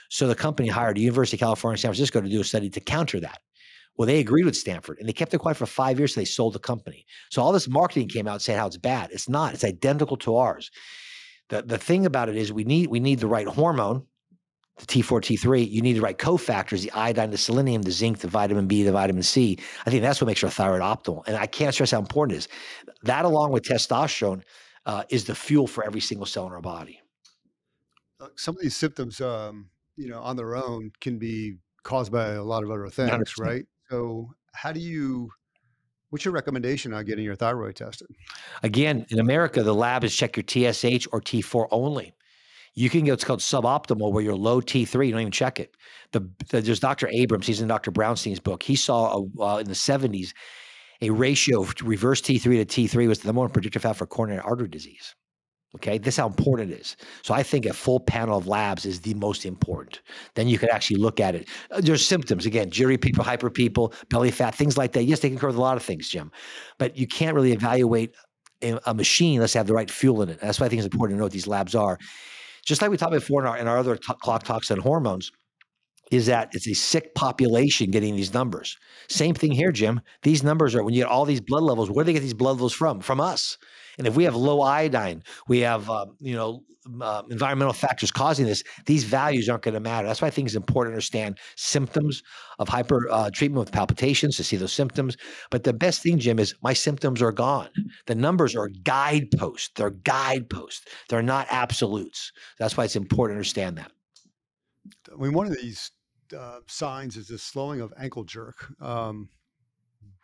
So 0.08 0.28
the 0.28 0.34
company 0.34 0.68
hired 0.68 0.96
the 0.96 1.02
University 1.02 1.36
of 1.36 1.40
California, 1.40 1.78
San 1.78 1.90
Francisco 1.90 2.20
to 2.20 2.28
do 2.28 2.40
a 2.40 2.44
study 2.44 2.70
to 2.70 2.80
counter 2.80 3.18
that. 3.20 3.40
Well, 3.96 4.06
they 4.06 4.20
agreed 4.20 4.44
with 4.44 4.56
Stanford 4.56 4.98
and 4.98 5.08
they 5.08 5.12
kept 5.12 5.32
it 5.32 5.38
quiet 5.38 5.56
for 5.56 5.66
five 5.66 5.98
years. 5.98 6.14
So 6.14 6.20
they 6.20 6.26
sold 6.26 6.54
the 6.54 6.58
company. 6.58 7.06
So 7.30 7.42
all 7.42 7.52
this 7.52 7.68
marketing 7.68 8.08
came 8.08 8.28
out 8.28 8.42
saying 8.42 8.58
how 8.58 8.66
it's 8.66 8.76
bad. 8.76 9.10
It's 9.12 9.28
not. 9.28 9.54
It's 9.54 9.64
identical 9.64 10.16
to 10.18 10.36
ours. 10.36 10.70
The, 11.48 11.62
the 11.62 11.78
thing 11.78 12.06
about 12.06 12.28
it 12.28 12.36
is 12.36 12.52
we 12.52 12.64
need 12.64 12.88
we 12.88 13.00
need 13.00 13.20
the 13.20 13.26
right 13.26 13.46
hormone, 13.46 14.04
the 14.78 14.86
T4, 14.86 15.20
T3. 15.20 15.70
You 15.70 15.80
need 15.80 15.94
the 15.94 16.00
right 16.00 16.18
cofactors, 16.18 16.82
the 16.82 16.90
iodine, 16.90 17.30
the 17.30 17.38
selenium, 17.38 17.82
the 17.82 17.92
zinc, 17.92 18.18
the 18.18 18.28
vitamin 18.28 18.66
B, 18.66 18.82
the 18.82 18.92
vitamin 18.92 19.22
C. 19.22 19.58
I 19.86 19.90
think 19.90 20.02
that's 20.02 20.20
what 20.20 20.26
makes 20.26 20.42
our 20.42 20.50
thyroid 20.50 20.82
optimal. 20.82 21.22
And 21.26 21.36
I 21.36 21.46
can't 21.46 21.72
stress 21.72 21.92
how 21.92 22.00
important 22.00 22.34
it 22.34 22.38
is. 22.38 22.48
That 23.02 23.24
along 23.24 23.52
with 23.52 23.62
testosterone 23.62 24.42
uh, 24.84 25.04
is 25.08 25.24
the 25.24 25.34
fuel 25.34 25.66
for 25.66 25.84
every 25.84 26.00
single 26.00 26.26
cell 26.26 26.46
in 26.46 26.52
our 26.52 26.60
body. 26.60 27.00
Uh, 28.20 28.28
some 28.36 28.56
of 28.56 28.62
these 28.62 28.76
symptoms, 28.76 29.20
um, 29.20 29.70
you 29.96 30.08
know, 30.08 30.20
on 30.20 30.36
their 30.36 30.56
own 30.56 30.90
can 31.00 31.18
be 31.18 31.56
caused 31.82 32.10
by 32.10 32.30
a 32.30 32.42
lot 32.42 32.64
of 32.64 32.70
other 32.70 32.88
things, 32.88 33.10
100%. 33.10 33.38
right? 33.38 33.64
So 33.90 34.34
how 34.54 34.72
do 34.72 34.80
you 34.80 35.30
what's 36.10 36.24
your 36.24 36.34
recommendation 36.34 36.92
on 36.94 37.04
getting 37.04 37.24
your 37.24 37.36
thyroid 37.36 37.76
tested? 37.76 38.08
Again, 38.62 39.06
in 39.10 39.18
America, 39.18 39.62
the 39.62 39.74
lab 39.74 40.04
is 40.04 40.14
check 40.14 40.36
your 40.36 40.44
TSH 40.44 41.08
or 41.12 41.20
T4 41.20 41.68
only. 41.70 42.14
You 42.74 42.90
can 42.90 43.04
get 43.04 43.12
what's 43.12 43.24
called 43.24 43.40
suboptimal, 43.40 44.12
where 44.12 44.22
you're 44.22 44.36
low 44.36 44.60
T3. 44.60 45.06
You 45.06 45.12
don't 45.12 45.22
even 45.22 45.32
check 45.32 45.58
it. 45.58 45.76
The, 46.12 46.28
the 46.50 46.60
there's 46.60 46.80
Dr. 46.80 47.08
Abrams. 47.08 47.46
He's 47.46 47.62
in 47.62 47.68
Dr. 47.68 47.90
Brownstein's 47.90 48.40
book. 48.40 48.62
He 48.62 48.76
saw 48.76 49.18
a, 49.18 49.42
uh, 49.42 49.58
in 49.58 49.66
the 49.66 49.74
70s 49.74 50.32
a 51.02 51.10
ratio 51.10 51.62
of 51.62 51.74
reverse 51.82 52.20
T3 52.20 52.42
to 52.42 52.64
T3 52.64 53.08
was 53.08 53.20
the 53.20 53.28
number 53.28 53.40
one 53.40 53.50
predictor 53.50 53.78
factor 53.78 53.98
for 53.98 54.06
coronary 54.06 54.40
artery 54.40 54.68
disease. 54.68 55.14
Okay, 55.74 55.98
this 55.98 56.14
is 56.14 56.18
how 56.18 56.26
important 56.26 56.70
it 56.70 56.80
is. 56.80 56.96
So 57.22 57.34
I 57.34 57.42
think 57.42 57.66
a 57.66 57.72
full 57.74 58.00
panel 58.00 58.38
of 58.38 58.46
labs 58.46 58.86
is 58.86 59.00
the 59.00 59.12
most 59.14 59.44
important. 59.44 60.00
Then 60.34 60.48
you 60.48 60.58
can 60.58 60.70
actually 60.70 60.96
look 60.96 61.20
at 61.20 61.34
it. 61.34 61.48
Uh, 61.70 61.82
there's 61.82 62.06
symptoms 62.06 62.46
again, 62.46 62.70
jittery 62.70 62.96
people, 62.96 63.22
hyper 63.22 63.50
people, 63.50 63.92
belly 64.08 64.30
fat, 64.30 64.54
things 64.54 64.78
like 64.78 64.92
that. 64.92 65.02
Yes, 65.02 65.20
they 65.20 65.28
can 65.28 65.38
cover 65.38 65.54
a 65.54 65.60
lot 65.60 65.76
of 65.76 65.82
things, 65.82 66.08
Jim, 66.08 66.30
but 66.78 66.96
you 66.96 67.06
can't 67.06 67.34
really 67.34 67.52
evaluate 67.52 68.14
a 68.62 68.94
machine 68.94 69.36
unless 69.36 69.52
they 69.52 69.58
have 69.58 69.66
the 69.66 69.74
right 69.74 69.90
fuel 69.90 70.22
in 70.22 70.30
it. 70.30 70.40
That's 70.40 70.58
why 70.58 70.66
I 70.66 70.68
think 70.70 70.78
it's 70.78 70.86
important 70.86 71.16
to 71.16 71.18
know 71.18 71.24
what 71.26 71.32
these 71.32 71.46
labs 71.46 71.74
are. 71.74 71.98
Just 72.64 72.80
like 72.80 72.90
we 72.90 72.96
talked 72.96 73.12
before 73.12 73.42
in 73.42 73.46
our, 73.46 73.58
in 73.58 73.68
our 73.68 73.76
other 73.76 73.96
t- 73.96 74.14
clock 74.22 74.44
talks 74.44 74.70
on 74.70 74.78
hormones, 74.78 75.30
is 76.10 76.26
that 76.26 76.50
it's 76.52 76.68
a 76.68 76.74
sick 76.74 77.14
population 77.14 77.90
getting 77.90 78.16
these 78.16 78.32
numbers. 78.34 78.76
Same 79.08 79.34
thing 79.34 79.52
here, 79.52 79.72
Jim. 79.72 80.00
These 80.22 80.42
numbers 80.42 80.74
are 80.74 80.82
when 80.82 80.94
you 80.94 81.02
get 81.02 81.10
all 81.10 81.24
these 81.24 81.40
blood 81.40 81.62
levels. 81.62 81.90
Where 81.90 82.04
do 82.04 82.06
they 82.06 82.12
get 82.12 82.20
these 82.20 82.34
blood 82.34 82.52
levels 82.52 82.74
from? 82.74 83.00
From 83.00 83.20
us. 83.20 83.58
And 83.98 84.06
if 84.06 84.14
we 84.14 84.24
have 84.24 84.36
low 84.36 84.60
iodine, 84.60 85.22
we 85.48 85.60
have 85.60 85.88
uh, 85.88 86.06
you 86.20 86.34
know 86.34 86.62
uh, 87.00 87.22
environmental 87.30 87.72
factors 87.72 88.10
causing 88.10 88.46
this. 88.46 88.62
These 88.84 89.04
values 89.04 89.48
aren't 89.48 89.62
going 89.62 89.74
to 89.74 89.80
matter. 89.80 90.06
That's 90.06 90.22
why 90.22 90.28
I 90.28 90.30
think 90.30 90.46
it's 90.46 90.54
important 90.54 90.92
to 90.92 90.96
understand 90.96 91.38
symptoms 91.56 92.22
of 92.58 92.68
hyper 92.68 93.08
uh, 93.10 93.30
treatment 93.30 93.60
with 93.60 93.72
palpitations 93.72 94.36
to 94.36 94.44
see 94.44 94.56
those 94.56 94.72
symptoms. 94.72 95.16
But 95.50 95.64
the 95.64 95.72
best 95.72 96.02
thing, 96.02 96.18
Jim, 96.18 96.38
is 96.38 96.54
my 96.62 96.72
symptoms 96.72 97.22
are 97.22 97.32
gone. 97.32 97.70
The 98.06 98.14
numbers 98.14 98.54
are 98.54 98.68
guideposts. 98.68 99.70
They're 99.74 99.90
guideposts. 99.90 100.84
They're 101.08 101.22
not 101.22 101.46
absolutes. 101.50 102.32
That's 102.58 102.76
why 102.76 102.84
it's 102.84 102.96
important 102.96 103.34
to 103.34 103.38
understand 103.38 103.78
that. 103.78 103.92
I 105.12 105.20
mean, 105.20 105.32
one 105.32 105.46
of 105.46 105.56
these 105.56 105.90
uh, 106.36 106.60
signs 106.66 107.16
is 107.16 107.28
the 107.28 107.38
slowing 107.38 107.80
of 107.80 107.92
ankle 107.98 108.24
jerk. 108.24 108.72
Um, 108.80 109.28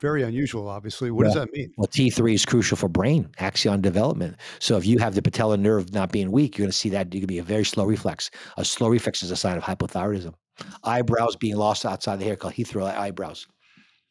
very 0.00 0.23
unusual, 0.25 0.69
obviously. 0.69 1.12
What 1.12 1.25
does 1.25 1.35
that 1.35 1.52
mean? 1.52 1.73
Well, 1.76 1.87
T3 1.87 2.35
is 2.35 2.45
crucial 2.45 2.76
for 2.76 2.88
brain 2.88 3.31
axon 3.38 3.81
development. 3.81 4.37
So 4.59 4.76
if 4.76 4.85
you 4.85 4.99
have 4.99 5.14
the 5.14 5.23
patellar 5.23 5.59
nerve 5.59 5.92
not 5.92 6.11
being 6.11 6.33
weak, 6.33 6.59
you're 6.59 6.64
going 6.64 6.73
to 6.73 6.76
see 6.76 6.88
that 6.88 7.14
you 7.14 7.21
can 7.21 7.28
be 7.28 7.38
a 7.38 7.42
very 7.42 7.64
slow 7.64 7.85
reflex. 7.85 8.31
A 8.57 8.64
slow 8.64 8.88
reflex 8.88 9.23
is 9.23 9.31
a 9.31 9.37
sign 9.37 9.57
of 9.57 9.62
hypothyroidism. 9.62 10.35
Eyebrows 10.83 11.37
being 11.37 11.57
lost 11.57 11.87
outside 11.87 12.19
the 12.19 12.25
hair 12.25 12.35
called 12.35 12.54
Hertoghe 12.54 12.97
eyebrows. 12.97 13.47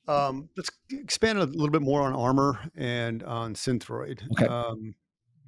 Um, 0.08 0.50
let's 0.58 0.72
expand 0.91 1.39
a 1.39 1.46
little 1.46 1.70
bit 1.70 1.81
more 1.81 2.01
on 2.01 2.13
Armour 2.13 2.60
and 2.75 3.22
on 3.24 3.53
Synthroid. 3.53 4.22
Okay. 4.31 4.48
Um, 4.48 4.96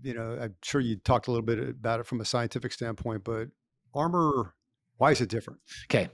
you 0.03 0.13
know, 0.13 0.37
I'm 0.39 0.55
sure 0.61 0.81
you 0.81 0.97
talked 0.97 1.27
a 1.27 1.31
little 1.31 1.45
bit 1.45 1.59
about 1.59 2.01
it 2.01 2.05
from 2.05 2.21
a 2.21 2.25
scientific 2.25 2.73
standpoint, 2.73 3.23
but 3.23 3.47
Armour, 3.93 4.53
why 5.03 5.11
is 5.11 5.19
it 5.19 5.27
different? 5.27 5.59
Okay. 5.91 6.07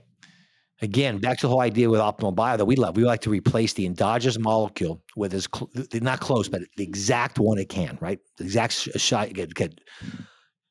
Again, 0.82 1.18
back 1.18 1.38
to 1.38 1.42
the 1.42 1.48
whole 1.48 1.60
idea 1.60 1.88
with 1.88 2.00
optimal 2.00 2.34
bio 2.34 2.56
that 2.56 2.64
we 2.64 2.74
love. 2.74 2.96
We 2.96 3.04
like 3.04 3.20
to 3.20 3.30
replace 3.30 3.72
the 3.74 3.86
endogenous 3.86 4.36
molecule 4.36 5.00
with 5.14 5.32
as 5.32 5.46
cl- 5.54 5.70
not 6.02 6.18
close, 6.18 6.48
but 6.48 6.62
the 6.76 6.82
exact 6.82 7.38
one 7.38 7.58
it 7.58 7.68
can, 7.68 7.98
right? 8.00 8.18
The 8.38 8.42
exact 8.42 8.72
sh- 8.72 8.88
sh- 8.96 9.12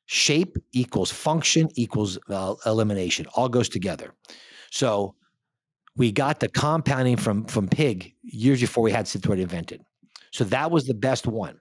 shape 0.04 0.58
equals 0.74 1.10
function 1.10 1.70
equals 1.76 2.18
uh, 2.28 2.56
elimination. 2.66 3.24
All 3.36 3.48
goes 3.48 3.70
together. 3.70 4.12
So 4.70 5.14
we 5.96 6.12
got 6.12 6.40
the 6.40 6.48
compounding 6.48 7.16
from 7.16 7.46
from 7.46 7.68
pig 7.68 8.12
years 8.22 8.60
before 8.60 8.84
we 8.84 8.92
had 8.92 9.06
Synthroid 9.06 9.40
invented. 9.40 9.80
So 10.30 10.44
that 10.44 10.70
was 10.70 10.84
the 10.84 10.98
best 11.08 11.26
one. 11.26 11.56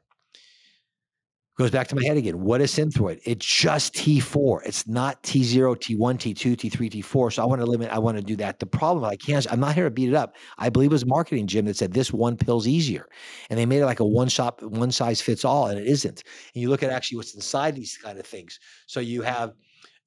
Goes 1.60 1.72
back 1.72 1.90
to 1.90 1.96
my 1.98 2.06
head 2.06 2.16
again. 2.16 2.40
What 2.40 2.62
is 2.62 2.74
Synthroid? 2.74 3.20
It's 3.26 3.46
just 3.46 3.94
T4. 3.94 4.62
It's 4.64 4.88
not 4.88 5.22
T0, 5.24 5.76
T1, 5.76 5.98
T2, 5.98 6.56
T3, 6.56 6.90
T4. 6.90 7.34
So 7.34 7.44
I 7.44 7.46
want 7.46 7.60
to 7.60 7.66
limit, 7.66 7.90
I 7.92 8.00
want 8.00 8.16
to 8.16 8.24
do 8.24 8.38
that. 8.38 8.60
The 8.60 8.66
problem, 8.66 9.04
I 9.04 9.18
can't, 9.18 9.46
I'm 9.52 9.60
not 9.60 9.76
here 9.76 9.84
to 9.84 9.92
beat 9.92 10.08
it 10.08 10.16
up. 10.16 10.38
I 10.58 10.70
believe 10.70 10.92
it 10.92 10.94
was 10.94 11.06
marketing, 11.06 11.48
Jim, 11.48 11.66
that 11.66 11.76
said 11.76 11.92
this 11.92 12.14
one 12.14 12.38
pill's 12.38 12.66
easier. 12.66 13.10
And 13.50 13.60
they 13.60 13.66
made 13.66 13.82
it 13.82 13.88
like 13.88 14.00
a 14.00 14.06
one 14.06 14.30
shop, 14.30 14.62
one 14.62 14.90
size 14.90 15.20
fits 15.20 15.44
all, 15.44 15.68
and 15.68 15.78
it 15.78 15.86
isn't. 15.86 16.24
And 16.56 16.62
you 16.62 16.70
look 16.70 16.82
at 16.82 16.92
actually 16.92 17.18
what's 17.18 17.36
inside 17.36 17.76
these 17.76 17.98
kind 17.98 18.18
of 18.18 18.26
things. 18.26 18.58
So 18.88 19.02
you 19.02 19.22
have, 19.24 19.52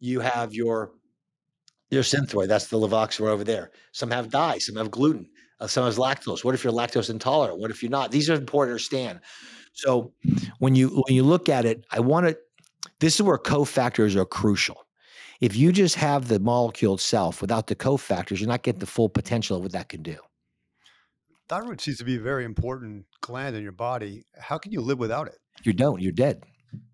you 0.00 0.20
have 0.20 0.54
your, 0.54 0.92
your 1.90 2.02
Synthroid. 2.02 2.48
That's 2.48 2.68
the 2.68 2.78
Levoxyl 2.78 3.28
over 3.28 3.44
there. 3.44 3.72
Some 3.92 4.10
have 4.10 4.30
dye, 4.30 4.56
some 4.56 4.76
have 4.76 4.90
gluten, 4.90 5.28
uh, 5.60 5.66
some 5.66 5.84
has 5.84 5.98
lactose. 5.98 6.44
What 6.44 6.54
if 6.54 6.64
you're 6.64 6.72
lactose 6.72 7.10
intolerant? 7.10 7.58
What 7.58 7.70
if 7.70 7.82
you're 7.82 7.90
not? 7.90 8.10
These 8.10 8.30
are 8.30 8.36
important 8.36 8.70
to 8.70 8.72
understand. 8.72 9.20
So 9.72 10.12
when 10.58 10.74
you 10.74 10.88
when 10.88 11.14
you 11.14 11.22
look 11.22 11.48
at 11.48 11.64
it, 11.64 11.84
I 11.90 12.00
want 12.00 12.28
to. 12.28 12.38
This 13.00 13.16
is 13.16 13.22
where 13.22 13.38
cofactors 13.38 14.14
are 14.16 14.24
crucial. 14.24 14.86
If 15.40 15.56
you 15.56 15.72
just 15.72 15.96
have 15.96 16.28
the 16.28 16.38
molecule 16.38 16.94
itself 16.94 17.40
without 17.40 17.66
the 17.66 17.74
cofactors, 17.74 18.38
you're 18.38 18.48
not 18.48 18.62
getting 18.62 18.78
the 18.78 18.86
full 18.86 19.08
potential 19.08 19.56
of 19.56 19.64
what 19.64 19.72
that 19.72 19.88
can 19.88 20.02
do. 20.02 20.16
Thyroid 21.48 21.80
seems 21.80 21.98
to 21.98 22.04
be 22.04 22.16
a 22.16 22.20
very 22.20 22.44
important 22.44 23.04
gland 23.20 23.56
in 23.56 23.62
your 23.62 23.72
body. 23.72 24.24
How 24.38 24.56
can 24.56 24.70
you 24.72 24.80
live 24.80 24.98
without 24.98 25.26
it? 25.26 25.38
You 25.64 25.72
don't. 25.72 26.00
You're 26.00 26.12
dead. 26.12 26.44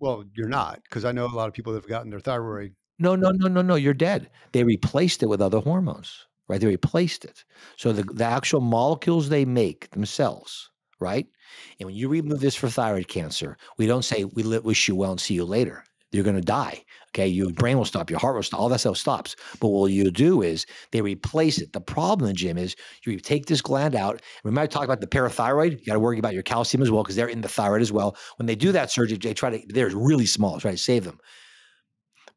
Well, 0.01 0.25
you're 0.35 0.49
not, 0.49 0.83
because 0.85 1.05
I 1.05 1.13
know 1.13 1.27
a 1.27 1.29
lot 1.29 1.47
of 1.47 1.55
people 1.55 1.73
that 1.73 1.83
have 1.83 1.89
gotten 1.89 2.11
their 2.11 2.21
thyroid. 2.21 2.75
No, 2.99 3.15
no, 3.15 3.31
no, 3.31 3.49
no, 3.49 3.63
no. 3.63 3.75
You're 3.75 3.95
dead. 3.95 4.31
They 4.53 4.65
replaced 4.65 5.23
it 5.23 5.27
with 5.27 5.41
other 5.41 5.61
hormones, 5.61 6.27
right? 6.49 6.61
They 6.61 6.67
replaced 6.67 7.25
it. 7.25 7.45
So 7.77 7.93
the, 7.93 8.03
the 8.03 8.25
actual 8.25 8.61
molecules 8.61 9.29
they 9.29 9.45
make 9.45 9.91
themselves 9.91 10.71
right? 11.01 11.27
And 11.79 11.87
when 11.87 11.97
you 11.97 12.09
remove 12.09 12.41
this 12.41 12.55
for 12.55 12.69
thyroid 12.69 13.09
cancer, 13.09 13.57
we 13.77 13.87
don't 13.87 14.05
say 14.05 14.25
we 14.25 14.43
wish 14.59 14.89
you 14.89 14.97
well 14.97 15.13
and 15.13 15.21
see 15.21 15.35
you 15.35 15.45
later. 15.45 15.85
You're 16.11 16.25
going 16.25 16.37
to 16.37 16.43
die. 16.43 16.85
Okay, 17.11 17.27
your 17.27 17.51
brain 17.51 17.77
will 17.77 17.85
stop, 17.85 18.09
your 18.11 18.19
heart 18.19 18.35
will 18.35 18.43
stop, 18.43 18.61
all 18.61 18.69
that 18.71 18.79
stuff 18.79 18.97
stops. 18.97 19.37
But 19.61 19.69
what 19.69 19.93
you 19.93 20.11
do 20.11 20.43
is 20.43 20.67
they 20.91 21.03
replace 21.03 21.59
it. 21.61 21.73
The 21.73 21.81
problem, 21.81 22.35
Jim, 22.35 22.57
is 22.57 22.77
you 23.05 23.19
take 23.19 23.47
this 23.47 23.61
gland 23.61 23.95
out. 23.95 24.23
Remember, 24.45 24.63
I 24.63 24.67
talked 24.67 24.85
about 24.85 25.01
the 25.01 25.07
parathyroid. 25.07 25.73
You 25.73 25.87
got 25.87 25.95
to 25.95 26.01
worry 26.01 26.19
about 26.19 26.35
your 26.35 26.43
calcium 26.43 26.83
as 26.83 26.91
well 26.91 27.03
because 27.03 27.17
they're 27.17 27.29
in 27.29 27.41
the 27.43 27.49
thyroid 27.49 27.83
as 27.83 27.93
well. 27.93 28.17
When 28.37 28.47
they 28.47 28.55
do 28.55 28.73
that 28.73 28.91
surgery, 28.91 29.19
they 29.19 29.35
try 29.35 29.51
to 29.51 29.63
they're 29.69 29.91
really 29.91 30.27
small, 30.27 30.59
try 30.61 30.71
to 30.71 30.79
save 30.79 31.05
them. 31.05 31.19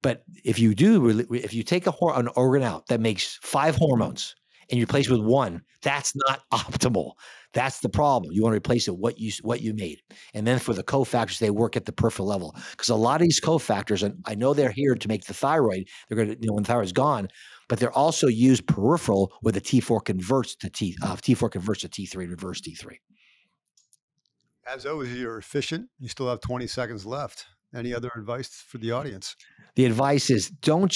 But 0.02 0.24
if 0.44 0.58
you 0.58 0.74
do, 0.74 1.26
if 1.32 1.54
you 1.54 1.64
take 1.64 1.88
a 1.88 1.94
an 2.16 2.28
organ 2.36 2.64
out 2.64 2.88
that 2.88 3.00
makes 3.00 3.40
five 3.42 3.76
hormones 3.76 4.36
and 4.72 4.80
you 4.80 4.86
replace 4.86 5.08
it 5.08 5.12
with 5.12 5.22
one, 5.22 5.62
that's 5.82 6.16
not 6.16 6.42
optimal. 6.54 7.12
That's 7.54 7.82
the 7.82 7.90
problem. 7.90 8.32
You 8.32 8.44
want 8.44 8.54
to 8.54 8.58
replace 8.58 8.88
it 8.88 8.98
what 8.98 9.20
you 9.20 9.32
what 9.42 9.62
you 9.62 9.74
made, 9.74 10.00
and 10.34 10.48
then 10.48 10.58
for 10.58 10.74
the 10.74 10.84
cofactors, 10.84 11.40
they 11.40 11.50
work 11.50 11.76
at 11.76 11.86
the 11.86 11.92
peripheral 11.92 12.28
level 12.28 12.56
because 12.72 12.88
a 12.88 12.96
lot 12.96 13.20
of 13.20 13.26
these 13.26 13.42
cofactors, 13.42 14.04
and 14.04 14.16
I 14.26 14.36
know 14.36 14.54
they're 14.54 14.72
here 14.72 14.96
to 14.96 15.08
make 15.08 15.26
the 15.26 15.34
thyroid. 15.34 15.88
They're 16.08 16.16
going 16.16 16.30
to 16.30 16.42
you 16.42 16.48
know 16.48 16.54
when 16.54 16.64
the 16.64 16.72
thyroid's 16.72 16.94
gone, 16.94 17.28
but 17.68 17.80
they're 17.80 17.92
also 17.92 18.28
used 18.28 18.68
peripheral 18.68 19.34
where 19.42 19.52
the 19.52 19.60
T4 19.60 20.04
converts 20.06 20.56
to 20.56 20.70
T 20.70 20.96
uh, 21.04 21.18
T4 21.18 21.52
converts 21.52 21.82
to 21.82 21.90
T3 21.90 22.30
reverse 22.30 22.62
T3. 22.62 22.96
As 24.66 24.86
always, 24.86 25.14
you're 25.14 25.38
efficient. 25.38 25.90
You 26.00 26.08
still 26.08 26.30
have 26.30 26.40
20 26.40 26.68
seconds 26.68 27.06
left. 27.06 27.48
Any 27.76 27.94
other 27.94 28.12
advice 28.16 28.64
for 28.68 28.78
the 28.78 28.92
audience? 28.92 29.36
The 29.76 29.86
advice 29.86 30.30
is 30.30 30.50
don't 30.50 30.96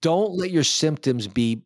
don't 0.00 0.32
let 0.32 0.50
your 0.50 0.64
symptoms 0.64 1.26
be 1.26 1.62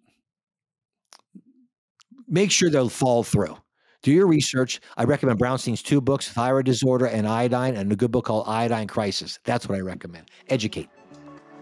make 2.32 2.50
sure 2.50 2.68
they'll 2.68 2.88
fall 2.88 3.22
through. 3.22 3.56
Do 4.02 4.10
your 4.10 4.26
research. 4.26 4.80
I 4.96 5.04
recommend 5.04 5.38
brownstein's 5.38 5.82
two 5.82 6.00
books 6.00 6.28
thyroid 6.28 6.64
disorder 6.64 7.06
and 7.06 7.28
iodine 7.28 7.76
and 7.76 7.92
a 7.92 7.96
good 7.96 8.10
book 8.10 8.24
called 8.24 8.48
iodine 8.48 8.88
crisis. 8.88 9.38
That's 9.44 9.68
what 9.68 9.78
i 9.78 9.80
recommend. 9.80 10.28
Educate. 10.48 10.88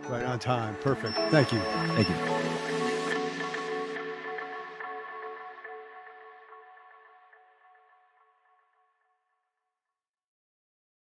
Right 0.08 0.24
on 0.24 0.38
time. 0.38 0.74
Perfect. 0.80 1.18
Thank 1.30 1.52
you. 1.52 1.60
Thank 1.60 2.08
you 2.08 2.59